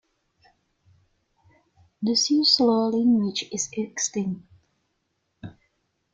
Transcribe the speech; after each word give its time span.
The 2.01 2.13
Siuslaw 2.13 2.91
language 2.91 3.45
is 3.51 3.69
extinct. 3.73 4.41